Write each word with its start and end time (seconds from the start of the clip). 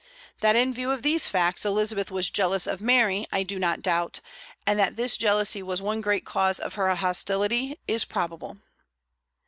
That 0.39 0.55
in 0.55 0.73
view 0.73 0.89
of 0.89 1.03
these 1.03 1.27
facts 1.27 1.63
Elizabeth 1.63 2.09
was 2.09 2.31
jealous 2.31 2.65
of 2.65 2.81
Mary 2.81 3.27
I 3.31 3.43
do 3.43 3.59
not 3.59 3.83
doubt; 3.83 4.19
and 4.65 4.79
that 4.79 4.95
this 4.95 5.15
jealousy 5.15 5.61
was 5.61 5.79
one 5.79 6.01
great 6.01 6.25
cause 6.25 6.57
of 6.59 6.73
her 6.73 6.95
hostility 6.95 7.77
is 7.87 8.03
probable. 8.03 8.57